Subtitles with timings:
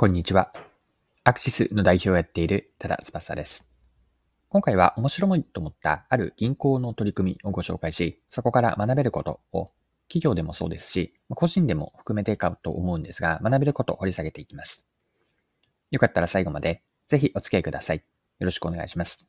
[0.00, 0.52] こんにちは。
[1.24, 3.68] アクシスの代表をやっている多田翼です。
[4.48, 9.72] 今回は面白いと思ったある銀行の取り組みをご紹介し、そこから学べることを
[10.06, 14.86] 企業でもそうですし、個人でも含めていくと思うんですが、学べることを掘り下げていきます。
[15.90, 17.96] よかったら最後までぜひお付き合いください。
[17.96, 18.04] よ
[18.44, 19.28] ろしくお願いします。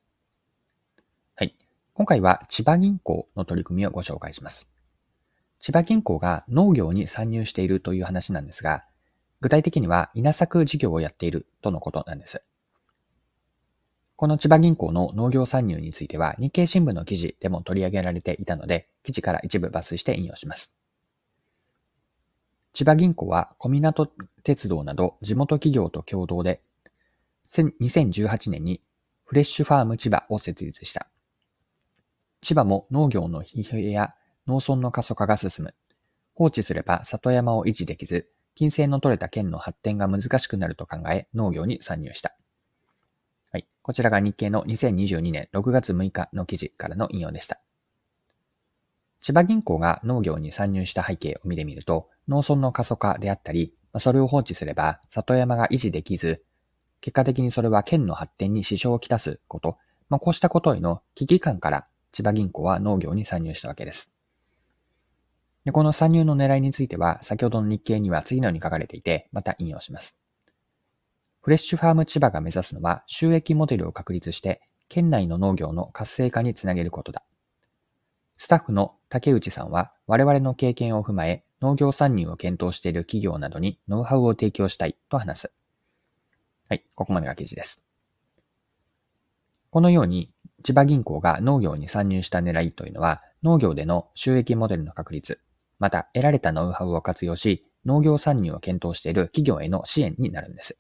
[1.34, 1.56] はい。
[1.96, 4.70] 今回は千葉銀行の取り組みをご紹介します。
[5.58, 8.84] 千葉銀行が農業に参入しているという話なんですが、
[9.42, 12.44] 具体的には稲作事業をやっているとのことなんです。
[14.16, 20.76] この千葉銀行の農業参入については日経新聞の記事でも取り上げられていたので、記事から一部抜粋して引用します。
[22.74, 23.94] 千葉銀行は小湊
[24.44, 26.62] 鉄道など地元企業と共同で
[27.50, 28.82] 2018年に
[29.24, 31.08] フレッシュファーム千葉を設立した。
[32.42, 34.16] 千葉も農業の疲弊や
[34.48, 35.74] 農村の過疎化が進む。
[36.36, 42.36] 放置すれば里山を維持できず、金銭の取れた県の発展が難しくなると考え、農業に参入した。
[43.52, 43.68] はい。
[43.82, 47.60] こちらが日経の2022年6月6日の記事からの引用でした。
[49.22, 56.44] 千葉銀行が農業に参入した背景を見てみると、農村の過疎化であったり、それを放置すれば里山が維持できず、
[57.02, 59.78] 結果的にそれは県の発展に支障をきたすこと、
[60.10, 64.14] まあ、こうしたことへの危機感から千葉銀行は農業に参入したわけです。
[65.70, 70.20] でこの参入の狙いについては、先ほどの日経には次のように書かれていて、また引用します。
[71.42, 77.24] フレッシュファーム千葉が目指すのは、収益モデルを確立して、県内の農業の活性化につなげることだ。
[78.36, 85.52] スタッフの竹内さんは、我々の経験を踏まえ、農業参入を検討している企業などにノウハウを提供したいと話す。
[86.68, 87.84] はい、ここまでが記事です。
[89.70, 90.34] このように、
[90.64, 95.40] 千葉銀行が農業に参入した狙いというのは、農業での収益モデルの確立、
[95.80, 100.78] また得られたノウハウを活用し、農業参入を検討している企業への支援になるんです。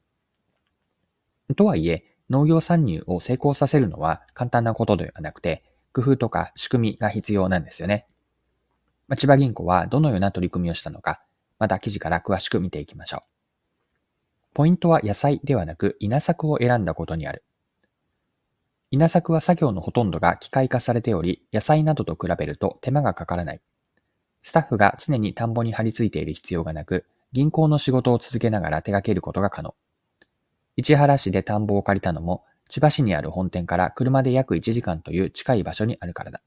[1.55, 8.05] とはいえ、農業参入を成功させるのは簡単なことではなくて、工夫とか仕組みが必要なんですよね。
[9.17, 11.23] 千葉銀行はどのような取り組みをしたのか、
[11.57, 13.21] また記事から詳しく見ていきましょう。
[14.53, 17.43] ポイントは野菜ではなく稲作を選んだことにある。
[18.91, 23.61] 稲作は作業のほとんどが機械化されており、野菜などと比べると手間がかからない。
[24.41, 29.75] スタッフが常に田んぼに張り付いている必要がなく、銀行の仕事を続けながら手掛けることが可能。
[30.77, 36.41] 市原市で田んぼを借りたのも、千葉市にある本店から車で約1時間という近い場所にあるからだ。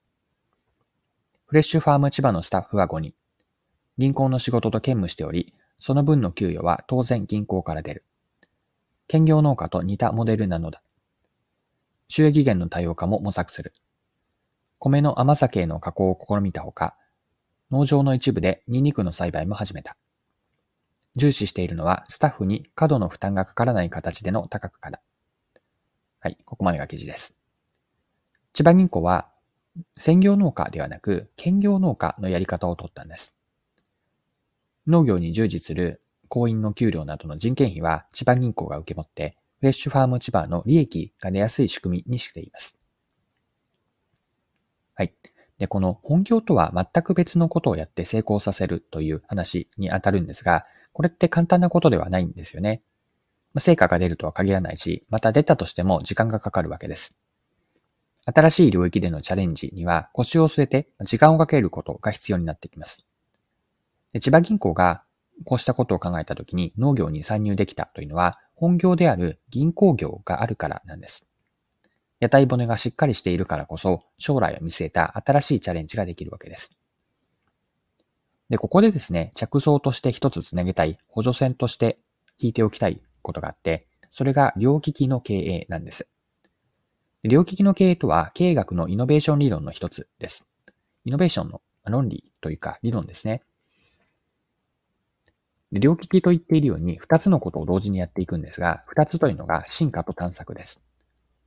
[1.46, 3.14] フレッシュファーム千葉のスタッフは5人。
[3.98, 8.04] 銀行の仕事と兼務しており、その分の給与は当然銀行から出る。
[9.06, 10.80] 兼業農家と似たモデルなのだ。
[12.08, 13.72] 収益源の多様化も模索する。
[14.78, 16.96] 米の甘酒への加工を試みたほか、
[17.72, 19.96] 農場の一部でニンニクの栽培も始めた。
[21.16, 25.00] 重視しているのはスタッフに過度の負担がかからない形での多角化だ。
[26.20, 27.34] はい、ここまでが記事です。
[28.52, 29.30] 千葉銀行は
[29.96, 33.34] 専業農家ではなく兼業農家のやり方を取ったんです。
[34.86, 42.78] 農業に従事する行員の給料などの人件費は千葉銀行が受け持ってフレッシュファーム千葉の利益が出やすい仕組みにしています。
[44.94, 45.14] はい。
[45.62, 52.82] で、この本業とは全く別のことをやって成功させるという話に当たるんですが、これって簡単なことではないんですよね。
[53.56, 57.14] 成果が出るとは限らないし、また出たとしても時間がかかるわけです。
[58.24, 63.06] 新しい領域でのチャレンジには腰を据えて時間をかけることが必要になってきます。
[64.12, 65.04] で千葉銀行が
[65.44, 71.28] こうしたことを考えたときに農業に参入できたというのは本業である銀行業があるからなんです。
[72.22, 76.78] 屋台骨がしっかりしているからこそ、将来を見据えた新しいチャレンジができるわけです。
[78.48, 81.98] で、ここでですね、着想として一つつなげたい、補助線として
[82.38, 86.08] 引いておきたいことがあって、それが両利きの経営なんです。
[87.24, 90.46] 両利きの経営とは、経営学のイノベーション理論の一つです。
[91.04, 93.42] イノベーションの論理というか理論ですね。
[95.72, 100.80] 両利きと言っているように、二つのことを同時にやっていくんですが、二つというのが進化と探索です。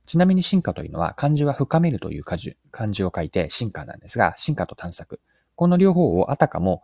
[0.06, 5.20] ちなみに進化というのは漢字は深めるという漢字漢字を書いて進化なんですが、進化と探索。
[5.56, 6.82] この両方をあたかも、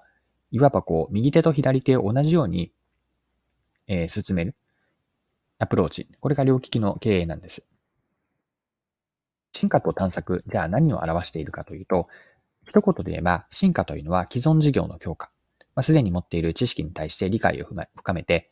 [0.51, 2.73] いわばこう、右手と左手を同じように、
[3.87, 4.55] えー、進める。
[5.59, 6.09] アプローチ。
[6.21, 7.67] これが両利きの経営なんです。
[9.53, 12.09] 進化と探索、じゃあ何を表しているかというと、
[12.65, 15.31] 一言で言えば、進化というのは既存事業の強化。
[15.75, 17.67] まあ、すでに持っている知識に対して理解を
[17.97, 18.51] 深めて、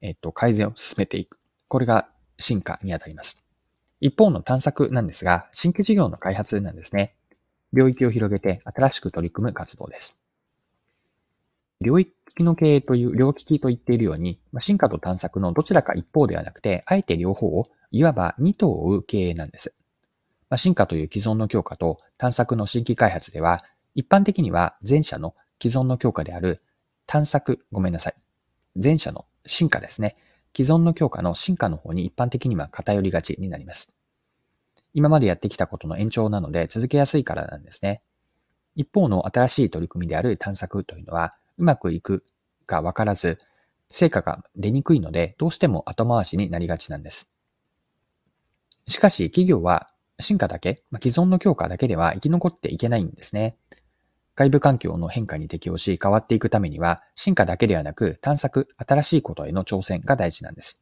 [0.00, 1.38] えっと、改善を進めていく。
[1.68, 2.08] これが
[2.38, 3.47] 進化にあたります。
[4.00, 7.14] 一方の探索なんですが、新規事業の開発なんですね。
[7.72, 10.18] 領域を広げて新しく取り組む活動です。
[11.80, 19.74] 領域の経営という、両利きと言っているように、進化と探索のどちらか一方ではなくて、あえて両方を、いわば二頭を追う経営なんです。
[20.56, 23.64] 進化という既存の強化と探索の新規開発では、
[23.94, 26.62] 一般的には前者の既存の強化である
[27.06, 28.14] 探索、ごめんなさい。
[28.80, 30.14] 前者の進化ですね。
[30.56, 33.94] 既存の強化の進化の方に一般的には偏りがちになります。
[34.94, 38.00] 今までやってきたことの延長なので続けやすいからなんですね。
[38.74, 42.24] 一方の新しい取り組みである探索というのは、うまくいく
[42.66, 43.38] かわからず、
[43.88, 47.30] 成果が出にくいので、どうしても後回しになりがちなんです。
[48.86, 49.90] しかし、企業は
[50.20, 53.56] 進化だけ、まあ、既存の強化だけでは生き残っていけないんですね。
[54.38, 60.80] 外部環境の変化に適応し変わっていくためには、進化だけではなく探索、新しいことへの挑戦が大事なんです。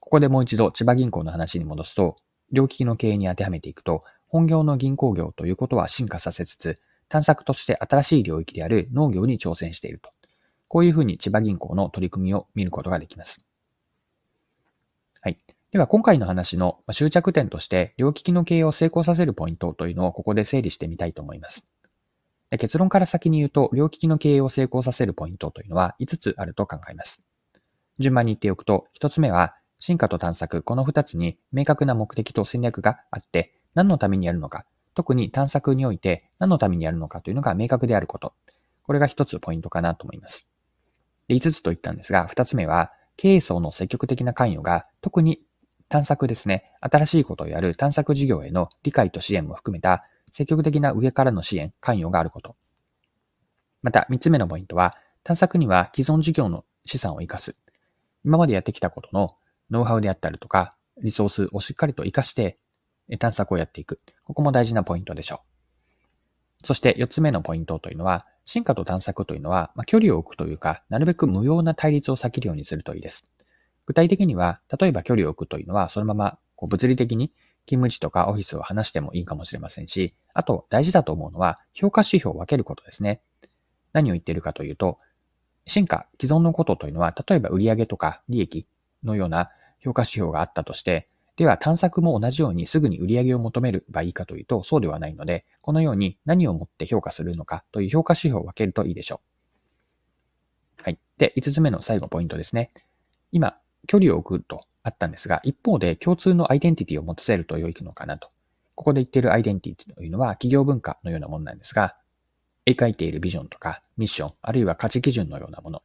[0.00, 2.16] ここでもう一度千葉銀行の話に戻すと、
[2.50, 10.10] 両利きの経営に当てはめていくと、本業の銀行業ということは進化させつつ、探索として新しい領域である農業に挑戦していると。
[10.66, 13.46] こういうふうに千葉銀行の取り組みを見ることができます。
[15.20, 15.38] はい。
[15.70, 21.72] では今回の話の終着点として両利きの経営を成功させるポイントというのをここで整理してみたいと思います。
[22.58, 27.22] 結論から先に言うと、両利きの経営を成功させるポイントというのは5つあると考えます。
[27.98, 34.64] 順番に言っておくと、1つ目は進化と探索、この2つに明確な目的と戦略があって、何のためにやるのか、
[34.94, 38.34] 特に探索において何のためにやるのかというのが明確であること。
[38.84, 40.48] これが一つポイントかなと思います。
[41.28, 45.42] で5つと言ったんですが、2つ目は、経営層の積極的な関与が、特に
[45.88, 52.56] 探索ですね、新しいことをやる探索事業への理解と支援も含めた積極的な上からの支援、関与があること。
[53.82, 57.54] また、3つ目のポイントは、探索には既存事業の資産を活かす。
[58.24, 59.36] 今までやってきたことの
[59.70, 62.58] ノウハウであったりとか、リソースをしっかりと活かして、
[63.18, 64.00] 探索をやっていく。
[64.24, 65.42] ここも大事なポイントでしょ
[66.62, 66.66] う。
[66.66, 73.24] そして4つ目のポイントというのは、進化と探索というのは、まあ、距離を置くというか、なるべく無用な対立を避けるようにするといいです。
[73.86, 77.32] 具体的には、例えば距離を置くというのは、そのままこう物理的に
[77.66, 83.20] 勤務地とかオフィスを離してもいいかもしれませんし、あと大事だと思うのは、評価指標を分けることですね。
[83.92, 84.98] 何を言ってるかというと、
[85.66, 88.66] 進化、既存のことというのは、例えば売上とか利益
[89.04, 89.50] のような
[89.80, 99.20] 評価指標があったとして、では探索も同じようにすぐに売上を求めればいいかというと、そうではないので、このように何をもって評価するのかという評価指標を分けるといいでしょ
[100.80, 100.82] う。
[100.82, 100.98] はい。
[101.16, 102.70] で、5つ目の最後ポイントですね。
[103.30, 103.56] 今、
[103.86, 108.28] 距離を置くとあったんですが、一方で共通のアイデンティティを持たせると良いのかなと。
[108.74, 111.96] ここで言っているアイデンティティというのは企業文化のようなものなんですが、
[112.66, 115.82] 描いているビジョンとかミッション、あるいは価値基準のようなもの。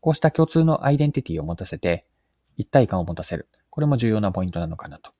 [0.00, 2.04] こうした共通のアイデンティティを持たせて、
[2.56, 3.48] 一体感を持たせる。
[3.70, 5.12] これも重要なポイントなのかなと。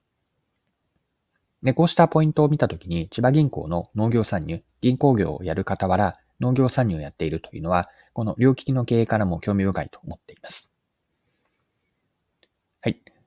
[1.62, 10.72] で、こうしたポイントを見たときに、千葉銀行の農業参入、銀行業をやる傍ら、農業参入をやっているというのは、この両利きの経営からも興味深いと思っています。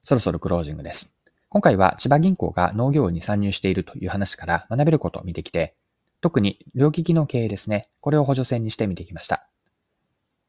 [0.09, 1.15] そろそろクロージングです。
[1.49, 5.75] 今回は千葉銀行が農業に参入しているという話から学べることを見てきて、
[6.19, 7.89] 特に両利きの経営ですね。
[8.01, 9.47] これを補助線にして見てきました。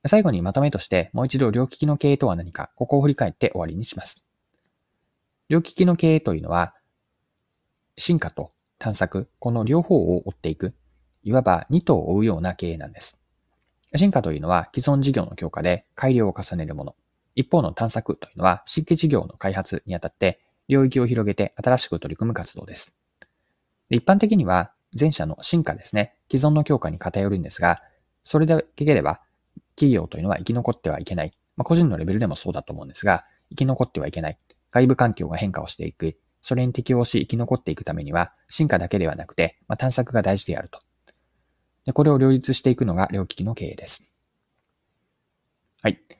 [0.07, 4.25] 最後にまとめとして、もう一度両利きの経営とは何か、ここを振り返って終わりにします。
[5.51, 6.75] 両利きの経営というのは、
[7.99, 10.73] 進化と探索、この両方を追っていく、
[11.23, 13.21] いわば二頭を追うような経営なんです。
[13.95, 16.97] 進化というのは既存事業の強化で改良を重ねるもの。
[17.35, 22.97] 一方の探索というのは新規事業の開発にあたって領域を広げて新しく取り組む活動です。
[23.89, 27.83] 一般的には前者の進化ですね、既存の強化に偏るんですが、
[28.23, 29.21] それだけでは
[29.77, 31.33] 企業というのは生き残ってはいけない。
[31.57, 34.39] まあ、個人のレベルでもそうだと思うんですが、生き残ってはいけない。
[34.71, 36.19] 外部環境が変化をしていく。
[36.43, 40.81] それに適応し生き残っていくためには、進化だけではなくて、まあ、探索が大事であると。
[41.87, 44.13] でこれを両立していくのが両利きの経営です。
[45.83, 46.20] はい。